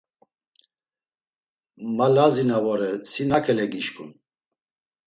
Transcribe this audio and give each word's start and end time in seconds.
Ma 1.95 2.07
Lazi 2.15 2.43
na 2.49 2.57
vore 2.63 2.89
si 3.11 3.21
nakele 3.29 3.65
gişǩun? 3.71 4.11